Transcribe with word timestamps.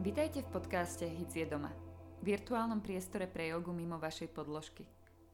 Vítajte 0.00 0.42
v 0.42 0.52
podcaste 0.52 1.04
Hic 1.06 1.36
je 1.36 1.46
doma. 1.46 1.70
Virtuálnom 2.24 2.82
priestore 2.82 3.28
pre 3.28 3.52
jogu 3.52 3.70
mimo 3.70 4.00
vašej 4.00 4.32
podložky. 4.34 4.88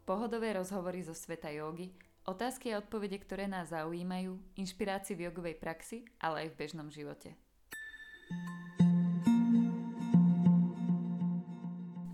Pohodové 0.05 0.53
rozhovory 0.53 1.00
zo 1.00 1.14
sveta 1.14 1.48
jogy, 1.55 1.95
otázky 2.27 2.75
a 2.75 2.82
odpovede, 2.82 3.16
ktoré 3.23 3.46
nás 3.46 3.71
zaujímajú, 3.71 4.37
inšpirácie 4.59 5.14
v 5.14 5.30
jogovej 5.30 5.57
praxi, 5.57 6.05
ale 6.18 6.45
aj 6.45 6.48
v 6.53 6.59
bežnom 6.59 6.91
živote. 6.91 7.46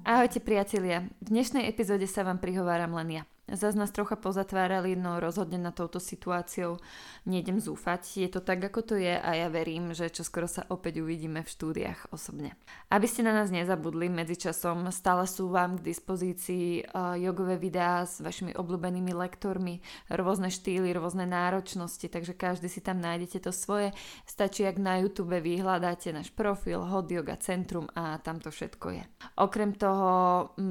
Ahojte 0.03 0.45
priatelia, 0.45 1.09
v 1.25 1.29
dnešnej 1.33 1.65
epizóde 1.67 2.05
sa 2.05 2.21
vám 2.21 2.37
prihováram 2.37 2.93
len 3.01 3.23
ja. 3.23 3.23
Zas 3.53 3.77
nás 3.77 3.93
trocha 3.93 4.17
pozatvárali, 4.17 4.97
no 4.97 5.21
rozhodne 5.21 5.61
na 5.61 5.77
touto 5.77 6.01
situáciou 6.01 6.81
nejdem 7.29 7.61
zúfať. 7.61 8.25
Je 8.25 8.29
to 8.33 8.41
tak, 8.41 8.65
ako 8.65 8.81
to 8.81 8.95
je 8.97 9.13
a 9.13 9.31
ja 9.37 9.53
verím, 9.53 9.93
že 9.93 10.09
čoskoro 10.09 10.49
sa 10.49 10.65
opäť 10.73 11.05
uvidíme 11.05 11.45
v 11.45 11.53
štúdiách 11.53 12.09
osobne. 12.17 12.57
Aby 12.89 13.05
ste 13.05 13.21
na 13.21 13.37
nás 13.37 13.53
nezabudli, 13.53 14.09
medzičasom 14.09 14.89
stále 14.89 15.29
sú 15.29 15.53
vám 15.53 15.77
k 15.77 15.93
dispozícii 15.93 16.89
uh, 16.89 17.15
jogové 17.21 17.61
videá 17.61 18.09
s 18.09 18.25
vašimi 18.25 18.57
obľúbenými 18.57 19.13
lektormi, 19.13 19.85
rôzne 20.09 20.49
štýly, 20.49 20.89
rôzne 20.97 21.29
náročnosti, 21.29 22.09
takže 22.09 22.33
každý 22.33 22.73
si 22.73 22.81
tam 22.81 23.05
nájdete 23.05 23.45
to 23.45 23.53
svoje. 23.53 23.93
Stačí, 24.25 24.65
ak 24.65 24.81
na 24.81 25.05
YouTube 25.05 25.37
vyhľadáte 25.37 26.09
náš 26.11 26.33
profil 26.33 26.81
Hot 26.81 27.13
Yoga 27.13 27.37
Centrum 27.37 27.85
a 27.93 28.17
tam 28.17 28.41
to 28.41 28.49
všetko 28.49 28.87
je. 28.97 29.05
Okrem 29.37 29.77
toho 29.77 30.11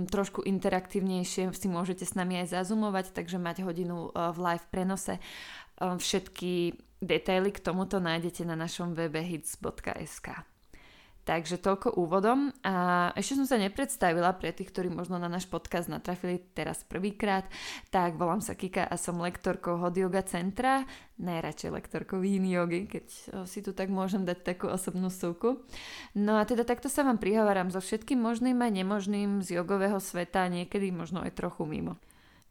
trošku 0.10 0.42
interaktívnejšie 0.42 1.54
si 1.54 1.68
môžete 1.70 2.10
s 2.10 2.18
nami 2.18 2.42
aj 2.42 2.66
zazumovať, 2.72 3.12
takže 3.12 3.36
mať 3.36 3.68
hodinu 3.68 4.16
eh, 4.16 4.32
v 4.32 4.38
live 4.40 4.66
prenose. 4.72 5.20
Eh, 5.20 5.96
všetky 6.00 6.80
detaily 7.04 7.52
k 7.52 7.60
tomuto 7.60 8.00
nájdete 8.00 8.48
na 8.48 8.56
našom 8.56 8.96
webe 8.96 9.20
hits.sk. 9.20 10.48
Takže 11.22 11.62
toľko 11.62 12.02
úvodom 12.02 12.50
a 12.66 13.14
ešte 13.14 13.38
som 13.38 13.46
sa 13.46 13.62
nepredstavila 13.62 14.34
pre 14.42 14.50
tých, 14.50 14.74
ktorí 14.74 14.90
možno 14.90 15.22
na 15.22 15.30
náš 15.30 15.46
podcast 15.46 15.86
natrafili 15.86 16.42
teraz 16.58 16.82
prvýkrát, 16.82 17.46
tak 17.94 18.18
volám 18.18 18.42
sa 18.42 18.58
Kika 18.58 18.90
a 18.90 18.98
som 18.98 19.22
lektorkou 19.22 19.78
Hot 19.78 19.94
Yoga 19.94 20.26
Centra, 20.26 20.82
najradšej 21.22 21.78
lektorkou 21.78 22.26
Yin 22.26 22.50
Yogi, 22.50 22.90
keď 22.90 23.06
si 23.46 23.62
tu 23.62 23.70
tak 23.70 23.94
môžem 23.94 24.26
dať 24.26 24.42
takú 24.42 24.66
osobnú 24.66 25.14
súku. 25.14 25.62
No 26.18 26.42
a 26.42 26.44
teda 26.50 26.66
takto 26.66 26.90
sa 26.90 27.06
vám 27.06 27.22
prihováram 27.22 27.70
so 27.70 27.78
všetkým 27.78 28.18
možným 28.18 28.58
a 28.58 28.74
nemožným 28.74 29.46
z 29.46 29.62
jogového 29.62 30.02
sveta, 30.02 30.50
niekedy 30.50 30.90
možno 30.90 31.22
aj 31.22 31.38
trochu 31.38 31.70
mimo. 31.70 32.02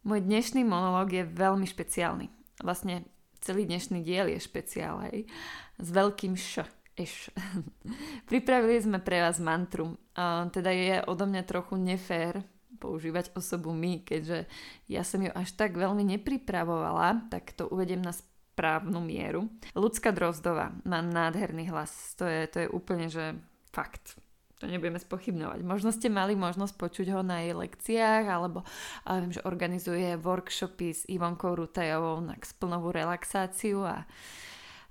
Môj 0.01 0.25
dnešný 0.25 0.65
monológ 0.65 1.13
je 1.13 1.29
veľmi 1.29 1.69
špeciálny. 1.69 2.33
Vlastne 2.65 3.05
celý 3.45 3.69
dnešný 3.69 4.01
diel 4.01 4.33
je 4.33 4.41
špeciál, 4.41 4.97
hej. 5.13 5.29
S 5.77 5.89
veľkým 5.93 6.41
š. 6.41 6.65
Eš. 6.97 7.29
Pripravili 8.31 8.81
sme 8.81 8.97
pre 8.97 9.21
vás 9.21 9.37
mantru. 9.37 10.01
A 10.17 10.49
teda 10.49 10.73
je 10.73 11.05
odo 11.05 11.29
mňa 11.29 11.45
trochu 11.45 11.77
nefér 11.77 12.41
používať 12.81 13.37
osobu 13.37 13.77
my, 13.77 14.01
keďže 14.01 14.49
ja 14.89 15.05
som 15.05 15.21
ju 15.21 15.29
až 15.37 15.53
tak 15.53 15.77
veľmi 15.77 16.01
nepripravovala, 16.17 17.29
tak 17.29 17.53
to 17.53 17.69
uvediem 17.69 18.01
na 18.01 18.17
správnu 18.17 19.05
mieru. 19.05 19.53
Ľudská 19.77 20.17
Drozdová 20.17 20.73
má 20.89 21.05
nádherný 21.05 21.69
hlas. 21.69 22.17
To 22.17 22.25
je, 22.25 22.49
to 22.49 22.57
je 22.65 22.69
úplne, 22.73 23.13
že 23.13 23.37
fakt 23.69 24.17
to 24.61 24.69
nebudeme 24.69 25.01
spochybnovať. 25.01 25.65
Možno 25.65 25.89
ste 25.89 26.13
mali 26.13 26.37
možnosť 26.37 26.77
počuť 26.77 27.17
ho 27.17 27.25
na 27.25 27.41
jej 27.41 27.57
lekciách, 27.57 28.29
alebo 28.29 28.61
ale 29.09 29.25
viem, 29.25 29.33
že 29.33 29.47
organizuje 29.49 30.21
workshopy 30.21 30.89
s 30.93 31.03
Ivonkou 31.09 31.57
Rutajovou 31.57 32.21
na 32.21 32.37
splnovú 32.45 32.93
relaxáciu 32.93 33.89
a, 33.89 34.05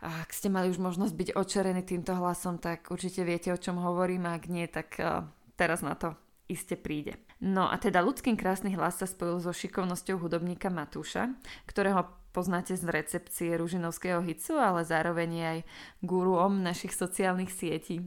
a 0.01 0.09
ak 0.25 0.33
ste 0.33 0.49
mali 0.49 0.73
už 0.73 0.81
možnosť 0.81 1.13
byť 1.13 1.29
očarení 1.37 1.85
týmto 1.85 2.17
hlasom, 2.17 2.57
tak 2.57 2.89
určite 2.89 3.21
viete, 3.21 3.53
o 3.53 3.61
čom 3.61 3.77
hovorím, 3.77 4.25
a 4.25 4.41
ak 4.41 4.49
nie, 4.49 4.65
tak 4.65 4.97
uh, 4.97 5.29
teraz 5.53 5.85
na 5.85 5.93
to 5.93 6.17
iste 6.49 6.73
príde. 6.73 7.21
No 7.37 7.69
a 7.69 7.77
teda 7.77 8.01
ľudským 8.01 8.33
krásny 8.35 8.73
hlas 8.73 8.97
sa 8.99 9.05
spojil 9.05 9.37
so 9.37 9.53
šikovnosťou 9.53 10.17
hudobníka 10.17 10.73
Matúša, 10.73 11.29
ktorého 11.69 12.09
poznáte 12.33 12.73
z 12.73 12.89
recepcie 12.89 13.53
Ružinovského 13.53 14.19
hicu, 14.25 14.57
ale 14.57 14.81
zároveň 14.81 15.31
aj 15.45 15.57
guruom 16.01 16.65
našich 16.65 16.91
sociálnych 16.97 17.53
sietí. 17.53 18.01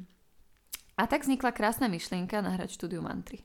A 1.02 1.10
tak 1.10 1.26
vznikla 1.26 1.50
krásna 1.50 1.90
myšlienka 1.90 2.38
nahrať 2.38 2.78
štúdiu 2.78 3.02
mantry. 3.02 3.42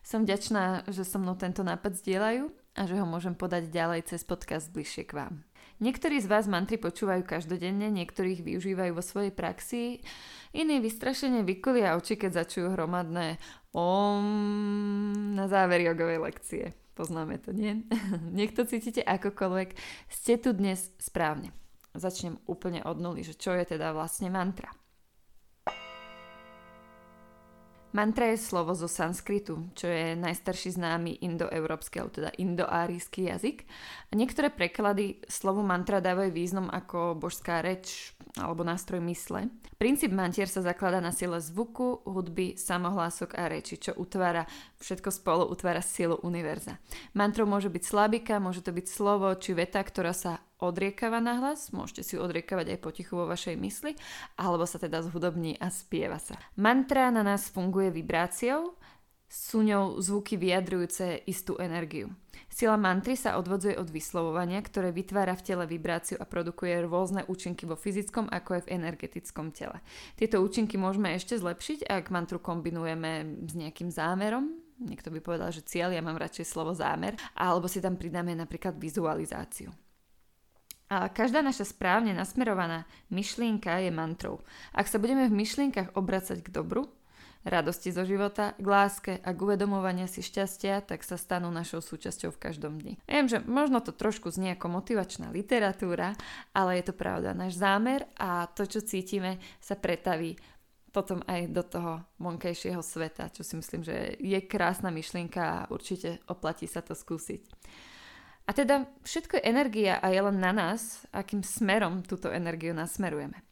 Som 0.00 0.24
vďačná, 0.24 0.88
že 0.88 1.04
so 1.04 1.20
mnou 1.20 1.36
tento 1.36 1.60
nápad 1.60 2.00
zdieľajú 2.00 2.48
a 2.80 2.82
že 2.88 2.96
ho 2.96 3.04
môžem 3.04 3.36
podať 3.36 3.68
ďalej 3.68 4.08
cez 4.08 4.24
podcast 4.24 4.72
bližšie 4.72 5.04
k 5.04 5.12
vám. 5.20 5.44
Niektorí 5.84 6.16
z 6.16 6.32
vás 6.32 6.48
mantry 6.48 6.80
počúvajú 6.80 7.28
každodenne, 7.28 7.92
niektorých 7.92 8.40
využívajú 8.40 8.96
vo 8.96 9.04
svojej 9.04 9.36
praxi, 9.36 10.00
iní 10.56 10.80
vystrašene 10.80 11.44
vykolia 11.44 11.92
oči, 11.92 12.16
keď 12.16 12.48
začujú 12.48 12.72
hromadné 12.72 13.36
om 13.76 14.24
na 15.36 15.44
záver 15.44 15.84
jogovej 15.84 16.24
lekcie. 16.24 16.64
Poznáme 16.96 17.36
to, 17.36 17.52
nie? 17.52 17.84
Niekto 18.38 18.64
cítite 18.64 19.04
akokoľvek, 19.04 19.76
ste 20.08 20.40
tu 20.40 20.56
dnes 20.56 20.88
správne. 20.96 21.52
Začnem 21.92 22.40
úplne 22.48 22.80
od 22.80 22.96
nuly, 22.96 23.28
že 23.28 23.36
čo 23.36 23.52
je 23.52 23.76
teda 23.76 23.92
vlastne 23.92 24.32
mantra. 24.32 24.72
Mantra 27.98 28.30
je 28.30 28.38
slovo 28.38 28.78
zo 28.78 28.86
sanskritu, 28.86 29.74
čo 29.74 29.90
je 29.90 30.14
najstarší 30.14 30.78
známy 30.78 31.18
indoeurópsky, 31.18 31.98
alebo 31.98 32.14
teda 32.14 32.30
indoárijský 32.38 33.26
jazyk. 33.26 33.66
A 34.08 34.12
niektoré 34.14 34.54
preklady 34.54 35.18
slovu 35.26 35.66
mantra 35.66 35.98
dávajú 35.98 36.30
význam 36.30 36.70
ako 36.70 37.18
božská 37.18 37.58
reč 37.58 38.14
alebo 38.38 38.62
nástroj 38.62 39.02
mysle. 39.02 39.50
Princíp 39.82 40.14
mantier 40.14 40.46
sa 40.46 40.62
zakladá 40.62 41.02
na 41.02 41.10
sile 41.10 41.42
zvuku, 41.42 42.06
hudby, 42.06 42.54
samohlások 42.54 43.34
a 43.34 43.50
reči, 43.50 43.82
čo 43.82 43.98
utvára, 43.98 44.46
všetko 44.78 45.10
spolu 45.10 45.50
utvára 45.50 45.82
silu 45.82 46.22
univerza. 46.22 46.78
Mantrou 47.18 47.50
môže 47.50 47.66
byť 47.66 47.82
slabika, 47.82 48.38
môže 48.38 48.62
to 48.62 48.70
byť 48.70 48.86
slovo 48.86 49.34
či 49.34 49.58
veta, 49.58 49.82
ktorá 49.82 50.14
sa 50.14 50.38
odriekava 50.58 51.22
na 51.22 51.38
hlas, 51.38 51.70
môžete 51.70 52.02
si 52.02 52.14
odriekavať 52.18 52.74
aj 52.74 52.82
potichu 52.82 53.14
vo 53.14 53.30
vašej 53.30 53.56
mysli, 53.58 53.94
alebo 54.38 54.66
sa 54.66 54.82
teda 54.82 55.02
zhudobní 55.06 55.58
a 55.58 55.70
spieva 55.70 56.18
sa. 56.18 56.34
Mantra 56.58 57.10
na 57.14 57.22
nás 57.22 57.46
funguje 57.50 57.94
vibráciou, 57.94 58.74
sú 59.28 59.60
ňou 59.60 60.00
zvuky 60.00 60.40
vyjadrujúce 60.40 61.28
istú 61.28 61.60
energiu. 61.60 62.08
Sila 62.48 62.80
mantry 62.80 63.12
sa 63.12 63.36
odvodzuje 63.36 63.76
od 63.76 63.92
vyslovovania, 63.92 64.56
ktoré 64.64 64.88
vytvára 64.88 65.36
v 65.36 65.44
tele 65.44 65.64
vibráciu 65.68 66.16
a 66.16 66.24
produkuje 66.24 66.80
rôzne 66.88 67.28
účinky 67.28 67.68
vo 67.68 67.76
fyzickom 67.76 68.32
ako 68.32 68.56
aj 68.56 68.62
v 68.64 68.72
energetickom 68.80 69.52
tele. 69.52 69.84
Tieto 70.16 70.40
účinky 70.40 70.80
môžeme 70.80 71.12
ešte 71.12 71.36
zlepšiť, 71.36 71.84
ak 71.86 72.08
mantru 72.08 72.40
kombinujeme 72.40 73.44
s 73.44 73.52
nejakým 73.52 73.92
zámerom, 73.92 74.48
niekto 74.80 75.12
by 75.12 75.20
povedal, 75.20 75.52
že 75.52 75.60
cieľ, 75.60 75.92
ja 75.92 76.00
mám 76.00 76.16
radšej 76.16 76.48
slovo 76.48 76.72
zámer, 76.72 77.20
alebo 77.36 77.68
si 77.68 77.84
tam 77.84 78.00
pridáme 78.00 78.32
napríklad 78.32 78.80
vizualizáciu. 78.80 79.68
A 80.88 81.12
každá 81.12 81.44
naša 81.44 81.68
správne 81.68 82.16
nasmerovaná 82.16 82.88
myšlienka 83.12 83.76
je 83.84 83.92
mantrou. 83.92 84.40
Ak 84.72 84.88
sa 84.88 84.96
budeme 84.96 85.28
v 85.28 85.36
myšlienkach 85.36 85.92
obracať 85.92 86.40
k 86.40 86.48
dobru, 86.48 86.88
radosti 87.44 87.92
zo 87.92 88.08
života, 88.08 88.56
k 88.56 88.66
láske 88.66 89.12
a 89.20 89.28
k 89.30 89.38
uvedomovania 89.38 90.08
si 90.08 90.24
šťastia, 90.24 90.84
tak 90.84 91.04
sa 91.04 91.20
stanú 91.20 91.52
našou 91.52 91.84
súčasťou 91.84 92.32
v 92.34 92.40
každom 92.40 92.80
dni. 92.80 92.94
Viem, 93.04 93.28
že 93.28 93.44
možno 93.44 93.84
to 93.84 93.92
trošku 93.92 94.32
znie 94.32 94.56
ako 94.56 94.80
motivačná 94.80 95.28
literatúra, 95.28 96.16
ale 96.56 96.80
je 96.80 96.84
to 96.88 96.94
pravda. 96.96 97.36
Náš 97.36 97.60
zámer 97.60 98.08
a 98.16 98.48
to, 98.48 98.64
čo 98.64 98.80
cítime, 98.84 99.40
sa 99.60 99.76
pretaví 99.76 100.40
potom 100.88 101.20
aj 101.28 101.52
do 101.52 101.62
toho 101.62 101.92
vonkajšieho 102.16 102.80
sveta, 102.80 103.28
čo 103.28 103.44
si 103.44 103.60
myslím, 103.60 103.84
že 103.84 104.16
je 104.18 104.40
krásna 104.48 104.88
myšlienka 104.88 105.42
a 105.44 105.66
určite 105.68 106.24
oplatí 106.32 106.64
sa 106.64 106.80
to 106.80 106.96
skúsiť. 106.96 107.44
A 108.48 108.56
teda 108.56 108.88
všetko 109.04 109.36
je 109.38 109.44
energia 109.44 110.00
a 110.00 110.08
je 110.08 110.24
len 110.24 110.40
na 110.40 110.56
nás, 110.56 111.04
akým 111.12 111.44
smerom 111.44 112.00
túto 112.00 112.32
energiu 112.32 112.72
nasmerujeme. 112.72 113.44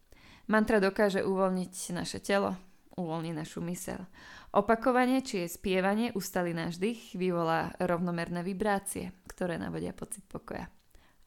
Mantra 0.48 0.81
dokáže 0.81 1.20
uvoľniť 1.20 1.93
naše 1.93 2.16
telo, 2.25 2.56
uvoľní 2.96 3.37
našu 3.37 3.60
mysel. 3.69 4.08
Opakovanie, 4.56 5.20
či 5.20 5.44
je 5.44 5.52
spievanie, 5.52 6.16
ustali 6.16 6.56
náš 6.56 6.81
dých, 6.81 7.12
vyvolá 7.12 7.76
rovnomerné 7.76 8.40
vibrácie, 8.40 9.12
ktoré 9.28 9.60
navodia 9.60 9.93
pocit 9.93 10.25
pokoja. 10.25 10.64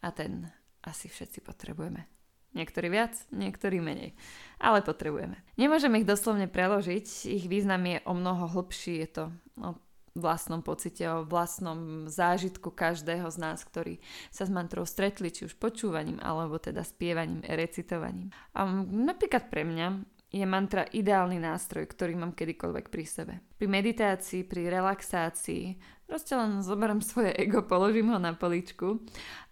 A 0.02 0.08
ten 0.10 0.50
asi 0.82 1.06
všetci 1.06 1.46
potrebujeme. 1.46 2.10
Niektorí 2.58 2.90
viac, 2.90 3.14
niektorí 3.30 3.78
menej. 3.78 4.18
Ale 4.58 4.82
potrebujeme. 4.82 5.38
Nemôžeme 5.62 6.02
ich 6.02 6.10
doslovne 6.10 6.50
preložiť, 6.50 7.30
ich 7.30 7.46
význam 7.46 7.86
je 7.86 8.02
o 8.10 8.18
mnoho 8.18 8.50
hlbší, 8.50 9.06
je 9.06 9.10
to 9.14 9.24
o 9.62 9.78
vlastnom 10.20 10.62
pocite, 10.62 11.04
o 11.08 11.26
vlastnom 11.26 12.12
zážitku 12.12 12.70
každého 12.70 13.28
z 13.32 13.38
nás, 13.40 13.64
ktorí 13.64 14.04
sa 14.30 14.46
s 14.46 14.52
mantrou 14.52 14.84
stretli, 14.84 15.32
či 15.32 15.48
už 15.48 15.56
počúvaním, 15.56 16.20
alebo 16.20 16.60
teda 16.60 16.84
spievaním, 16.84 17.42
recitovaním. 17.44 18.30
A 18.54 18.68
napríklad 18.84 19.48
pre 19.48 19.64
mňa 19.66 19.88
je 20.30 20.46
mantra 20.46 20.86
ideálny 20.86 21.42
nástroj, 21.42 21.90
ktorý 21.90 22.14
mám 22.14 22.38
kedykoľvek 22.38 22.86
pri 22.94 23.06
sebe. 23.10 23.34
Pri 23.58 23.66
meditácii, 23.66 24.46
pri 24.46 24.70
relaxácii, 24.70 25.82
proste 26.06 26.38
len 26.38 26.62
zoberiem 26.62 27.02
svoje 27.02 27.34
ego, 27.34 27.66
položím 27.66 28.14
ho 28.14 28.22
na 28.22 28.38
poličku 28.38 29.02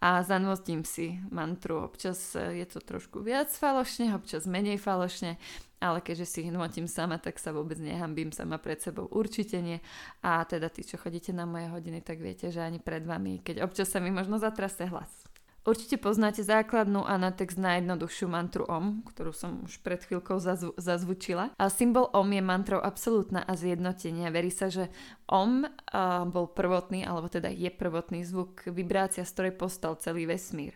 a 0.06 0.22
zanvostím 0.22 0.86
si 0.86 1.18
mantru. 1.34 1.82
Občas 1.82 2.38
je 2.38 2.66
to 2.70 2.78
trošku 2.78 3.26
viac 3.26 3.50
falošne, 3.50 4.14
občas 4.14 4.46
menej 4.46 4.78
falošne, 4.78 5.42
ale 5.78 6.02
keďže 6.02 6.26
si 6.26 6.38
ich 6.48 6.54
sama, 6.90 7.22
tak 7.22 7.38
sa 7.38 7.54
vôbec 7.54 7.78
nehambím 7.78 8.34
sama 8.34 8.58
pred 8.58 8.82
sebou. 8.82 9.06
Určite 9.10 9.62
nie. 9.62 9.78
A 10.26 10.42
teda 10.46 10.70
tí, 10.74 10.82
čo 10.82 10.98
chodíte 10.98 11.32
na 11.32 11.46
moje 11.46 11.70
hodiny, 11.70 12.02
tak 12.02 12.22
viete, 12.22 12.50
že 12.50 12.62
ani 12.62 12.82
pred 12.82 13.06
vami, 13.06 13.42
keď 13.46 13.66
občas 13.66 13.94
sa 13.94 14.02
mi 14.02 14.10
možno 14.10 14.42
zatraste 14.42 14.90
hlas. 14.90 15.28
Určite 15.68 16.00
poznáte 16.00 16.48
základnú 16.48 17.04
a 17.04 17.20
na 17.20 17.36
text 17.36 17.60
mantru 17.60 18.64
OM, 18.72 19.04
ktorú 19.04 19.36
som 19.36 19.68
už 19.68 19.84
pred 19.84 20.00
chvíľkou 20.00 20.40
zazv- 20.40 20.72
zazvučila. 20.80 21.52
A 21.60 21.68
symbol 21.68 22.08
OM 22.16 22.32
je 22.32 22.40
mantrou 22.40 22.80
absolútna 22.80 23.44
a 23.44 23.52
zjednotenia. 23.52 24.32
Verí 24.32 24.48
sa, 24.48 24.72
že 24.72 24.88
OM 25.28 25.68
a, 25.68 26.24
bol 26.24 26.48
prvotný, 26.48 27.04
alebo 27.04 27.28
teda 27.28 27.52
je 27.52 27.68
prvotný 27.68 28.24
zvuk, 28.24 28.64
vibrácia, 28.72 29.28
z 29.28 29.34
ktorej 29.36 29.60
postal 29.60 30.00
celý 30.00 30.24
vesmír. 30.24 30.72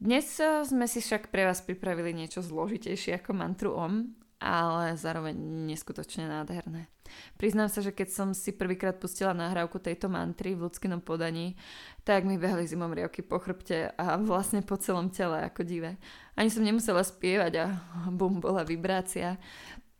Dnes 0.00 0.32
sme 0.40 0.88
si 0.88 1.04
však 1.04 1.28
pre 1.28 1.44
vás 1.44 1.60
pripravili 1.60 2.16
niečo 2.16 2.40
zložitejšie 2.40 3.20
ako 3.20 3.36
mantru 3.36 3.76
OM, 3.76 4.16
ale 4.40 4.96
zároveň 4.96 5.36
neskutočne 5.68 6.24
nádherné. 6.24 6.88
Priznám 7.36 7.68
sa, 7.68 7.84
že 7.84 7.92
keď 7.92 8.08
som 8.08 8.28
si 8.32 8.56
prvýkrát 8.56 8.96
pustila 8.96 9.36
nahrávku 9.36 9.76
tejto 9.76 10.08
mantry 10.08 10.56
v 10.56 10.64
ľudskom 10.64 11.04
podaní, 11.04 11.52
tak 12.00 12.24
mi 12.24 12.40
behli 12.40 12.64
zimom 12.64 12.96
rievky 12.96 13.20
po 13.20 13.44
chrbte 13.44 13.92
a 13.92 14.16
vlastne 14.16 14.64
po 14.64 14.80
celom 14.80 15.12
tele 15.12 15.44
ako 15.44 15.68
divé. 15.68 16.00
Ani 16.32 16.48
som 16.48 16.64
nemusela 16.64 17.04
spievať 17.04 17.52
a 17.60 17.66
bum, 18.08 18.40
bola 18.40 18.64
vibrácia. 18.64 19.36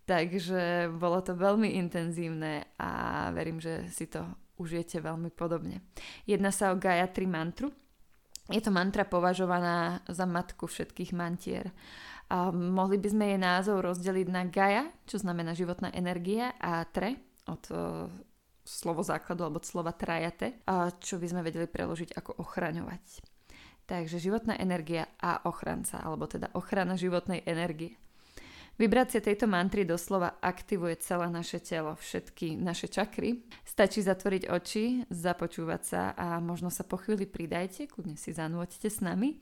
Takže 0.09 0.89
bolo 0.97 1.21
to 1.21 1.37
veľmi 1.37 1.77
intenzívne 1.77 2.73
a 2.81 3.29
verím, 3.37 3.61
že 3.61 3.85
si 3.93 4.09
to 4.09 4.25
užijete 4.57 5.05
veľmi 5.05 5.29
podobne. 5.29 5.85
Jedná 6.25 6.49
sa 6.49 6.73
o 6.73 6.81
Gayatri 6.81 7.29
mantru. 7.29 7.69
Je 8.49 8.61
to 8.65 8.73
mantra 8.73 9.05
považovaná 9.05 10.01
za 10.09 10.25
matku 10.25 10.65
všetkých 10.65 11.13
mantier. 11.13 11.71
A 12.31 12.55
mohli 12.55 12.97
by 12.97 13.09
sme 13.11 13.25
jej 13.35 13.41
názov 13.43 13.83
rozdeliť 13.83 14.27
na 14.31 14.47
Gaia, 14.47 14.87
čo 15.05 15.19
znamená 15.19 15.53
životná 15.53 15.91
energia, 15.91 16.55
a 16.63 16.87
Tre, 16.87 17.19
od 17.51 17.63
uh, 17.75 18.07
slovo 18.63 19.03
základu 19.03 19.43
alebo 19.43 19.59
od 19.59 19.67
slova 19.67 19.91
trajate, 19.91 20.63
a 20.67 20.95
čo 20.95 21.19
by 21.19 21.27
sme 21.27 21.43
vedeli 21.43 21.67
preložiť 21.67 22.15
ako 22.15 22.39
ochraňovať. 22.39 23.03
Takže 23.91 24.23
životná 24.23 24.55
energia 24.63 25.11
a 25.19 25.43
ochranca, 25.51 25.99
alebo 25.99 26.31
teda 26.31 26.55
ochrana 26.55 26.95
životnej 26.95 27.43
energie. 27.43 27.99
Vibrácia 28.81 29.21
tejto 29.21 29.45
mantry 29.45 29.85
doslova 29.85 30.41
aktivuje 30.41 30.97
celé 31.05 31.29
naše 31.29 31.61
telo, 31.61 32.01
všetky 32.01 32.57
naše 32.57 32.89
čakry. 32.89 33.45
Stačí 33.61 34.01
zatvoriť 34.01 34.49
oči, 34.49 35.05
započúvať 35.13 35.83
sa 35.85 36.03
a 36.17 36.41
možno 36.41 36.73
sa 36.73 36.81
po 36.81 36.97
chvíli 36.97 37.29
pridajte, 37.29 37.93
kľudne 37.93 38.17
si 38.17 38.33
zanúďte 38.33 38.89
s 38.89 39.05
nami 39.05 39.37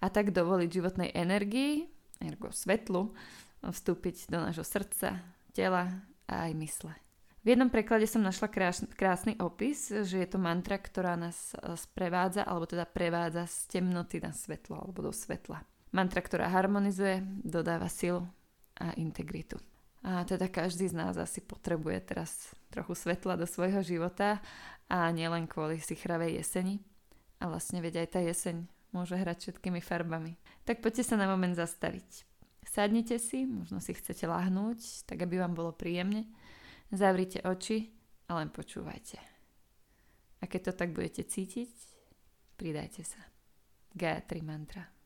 a 0.00 0.08
tak 0.08 0.32
dovoliť 0.32 0.68
životnej 0.72 1.12
energii, 1.12 1.84
ergo 2.16 2.48
svetlu, 2.48 3.12
vstúpiť 3.60 4.32
do 4.32 4.40
nášho 4.40 4.64
srdca, 4.64 5.20
tela 5.52 5.92
a 6.24 6.48
aj 6.48 6.56
mysle. 6.56 6.96
V 7.44 7.52
jednom 7.52 7.68
preklade 7.68 8.08
som 8.08 8.24
našla 8.24 8.48
krásny 8.96 9.36
opis, 9.36 9.92
že 9.92 10.16
je 10.16 10.28
to 10.32 10.40
mantra, 10.40 10.80
ktorá 10.80 11.12
nás 11.20 11.52
e, 11.52 11.76
sprevádza, 11.76 12.40
alebo 12.40 12.64
teda 12.64 12.88
prevádza 12.88 13.44
z 13.52 13.68
temnoty 13.68 14.16
na 14.24 14.32
svetlo, 14.32 14.80
alebo 14.80 15.04
do 15.04 15.12
svetla. 15.12 15.60
Mantra, 15.92 16.24
ktorá 16.24 16.48
harmonizuje, 16.48 17.20
dodáva 17.44 17.92
silu 17.92 18.24
a 18.78 18.94
integritu. 18.96 19.58
A 20.06 20.22
teda 20.22 20.46
každý 20.46 20.86
z 20.86 20.94
nás 20.94 21.18
asi 21.18 21.42
potrebuje 21.42 21.98
teraz 22.06 22.54
trochu 22.70 22.94
svetla 22.94 23.34
do 23.34 23.46
svojho 23.50 23.82
života 23.82 24.38
a 24.86 25.10
nielen 25.10 25.50
kvôli 25.50 25.82
si 25.82 25.98
chravej 25.98 26.38
jeseni. 26.38 26.78
A 27.42 27.50
vlastne 27.50 27.82
veď 27.82 28.06
aj 28.06 28.08
tá 28.14 28.20
jeseň 28.22 28.66
môže 28.94 29.18
hrať 29.18 29.50
všetkými 29.50 29.82
farbami. 29.82 30.38
Tak 30.62 30.80
poďte 30.80 31.06
sa 31.06 31.18
na 31.18 31.26
moment 31.26 31.54
zastaviť. 31.54 32.24
Sadnite 32.68 33.16
si, 33.18 33.48
možno 33.48 33.80
si 33.80 33.96
chcete 33.96 34.28
lahnúť, 34.28 35.08
tak 35.08 35.24
aby 35.24 35.40
vám 35.40 35.56
bolo 35.56 35.72
príjemne. 35.74 36.28
Zavrite 36.92 37.40
oči 37.42 37.90
a 38.28 38.38
len 38.38 38.52
počúvajte. 38.52 39.18
A 40.38 40.44
keď 40.46 40.70
to 40.70 40.72
tak 40.84 40.94
budete 40.94 41.26
cítiť, 41.26 41.72
pridajte 42.60 43.02
sa. 43.02 43.18
Gayatri 43.96 44.44
mantra. 44.44 44.97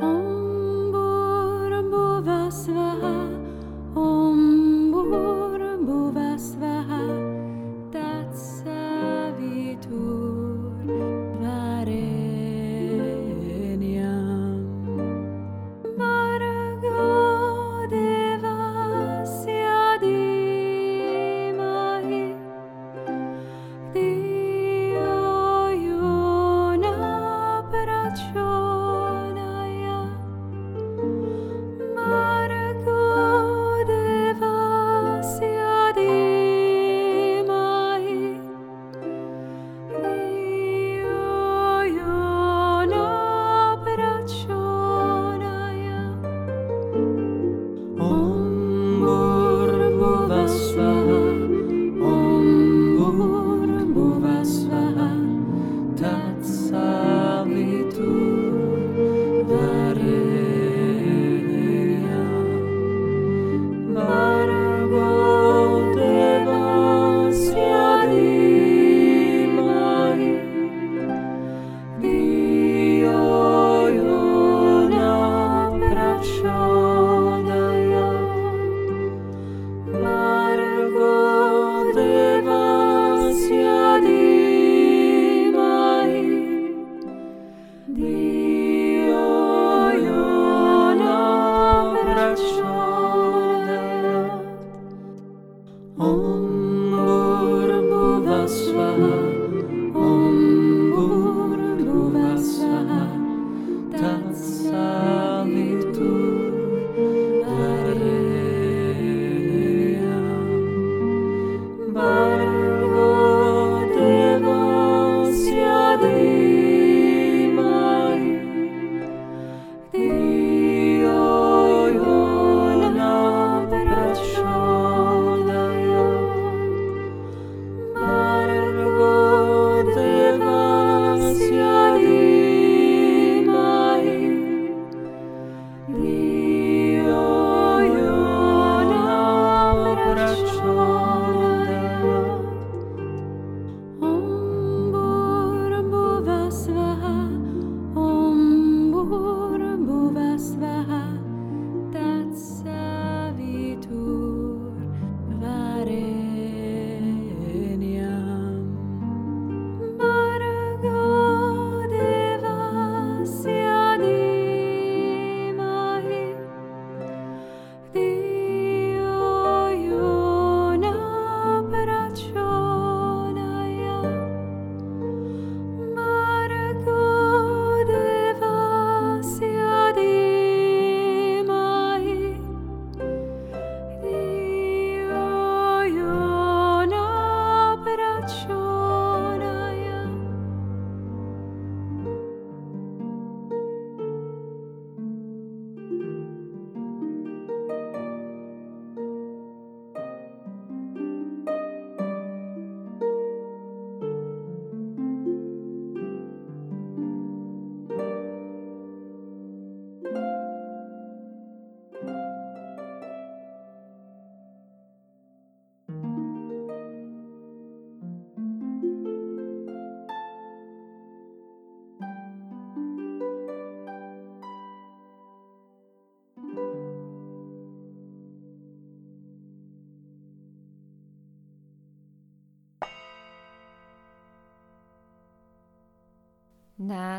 Om 0.00 0.92
Bhurabhuva 0.92 2.50
Svaha 2.50 3.19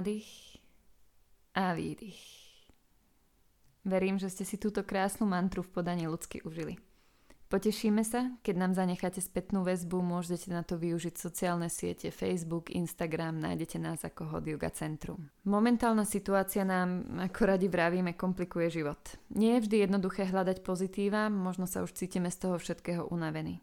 Nádych 0.01 0.57
a 1.53 1.77
výdych. 1.77 2.17
Verím, 3.85 4.17
že 4.17 4.33
ste 4.33 4.49
si 4.49 4.57
túto 4.57 4.81
krásnu 4.81 5.29
mantru 5.29 5.61
v 5.61 5.77
podaní 5.77 6.09
ľudsky 6.09 6.41
užili. 6.41 6.81
Potešíme 7.45 8.01
sa, 8.01 8.33
keď 8.41 8.55
nám 8.57 8.73
zanecháte 8.73 9.21
spätnú 9.21 9.61
väzbu, 9.61 10.01
môžete 10.01 10.49
na 10.49 10.65
to 10.65 10.81
využiť 10.81 11.21
sociálne 11.21 11.69
siete 11.69 12.09
Facebook, 12.09 12.73
Instagram, 12.73 13.45
nájdete 13.45 13.77
nás 13.77 14.01
ako 14.01 14.25
Hot 14.33 14.49
Yoga 14.49 14.73
Centrum. 14.73 15.29
Momentálna 15.45 16.01
situácia 16.01 16.65
nám, 16.65 17.05
ako 17.21 17.41
radi 17.45 17.69
vravíme, 17.69 18.17
komplikuje 18.17 18.73
život. 18.73 19.21
Nie 19.29 19.61
je 19.61 19.69
vždy 19.69 19.85
jednoduché 19.85 20.25
hľadať 20.25 20.65
pozitíva, 20.65 21.29
možno 21.29 21.69
sa 21.69 21.85
už 21.85 21.93
cítime 21.93 22.33
z 22.33 22.41
toho 22.41 22.57
všetkého 22.57 23.05
unavení. 23.05 23.61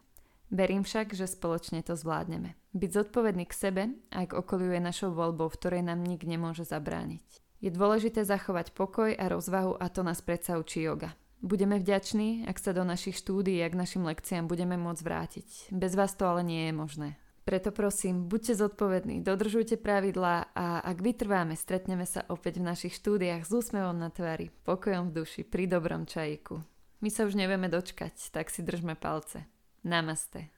Verím 0.49 0.81
však, 0.81 1.13
že 1.13 1.29
spoločne 1.29 1.85
to 1.85 1.93
zvládneme. 1.93 2.57
Byť 2.73 2.91
zodpovedný 2.93 3.45
k 3.45 3.55
sebe 3.57 3.83
a 4.09 4.25
k 4.25 4.33
okoliu 4.33 4.73
je 4.73 4.81
našou 4.81 5.13
voľbou, 5.13 5.53
v 5.53 5.59
ktorej 5.61 5.83
nám 5.85 6.01
nik 6.01 6.25
nemôže 6.25 6.65
zabrániť. 6.65 7.45
Je 7.61 7.69
dôležité 7.69 8.25
zachovať 8.25 8.73
pokoj 8.73 9.13
a 9.13 9.25
rozvahu 9.29 9.77
a 9.77 9.91
to 9.93 10.01
nás 10.07 10.25
predsa 10.25 10.57
učí 10.57 10.87
yoga. 10.87 11.13
Budeme 11.39 11.79
vďační, 11.79 12.49
ak 12.51 12.59
sa 12.59 12.75
do 12.75 12.83
našich 12.83 13.19
štúdií 13.19 13.63
a 13.63 13.71
k 13.71 13.79
našim 13.79 14.03
lekciám 14.03 14.51
budeme 14.51 14.75
môcť 14.75 15.03
vrátiť. 15.05 15.49
Bez 15.71 15.95
vás 15.95 16.15
to 16.19 16.27
ale 16.27 16.43
nie 16.43 16.71
je 16.71 16.75
možné. 16.75 17.09
Preto 17.49 17.73
prosím, 17.73 18.29
buďte 18.29 18.61
zodpovední, 18.61 19.25
dodržujte 19.25 19.81
pravidlá 19.81 20.53
a 20.53 20.85
ak 20.85 21.01
vytrváme, 21.01 21.57
stretneme 21.57 22.05
sa 22.05 22.21
opäť 22.29 22.61
v 22.61 22.69
našich 22.69 22.95
štúdiách 23.01 23.49
s 23.49 23.51
úsmevom 23.55 23.97
na 23.97 24.13
tvári, 24.13 24.53
pokojom 24.69 25.09
v 25.09 25.25
duši, 25.25 25.43
pri 25.49 25.65
dobrom 25.65 26.05
čajíku. 26.05 26.61
My 27.01 27.09
sa 27.09 27.25
už 27.25 27.41
nevieme 27.41 27.73
dočkať, 27.73 28.35
tak 28.35 28.53
si 28.53 28.61
držme 28.61 29.01
palce. 29.01 29.49
Namaste. 29.89 30.51